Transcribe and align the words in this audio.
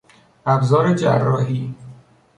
ابزار 0.45 0.93
جراحی 0.95 1.75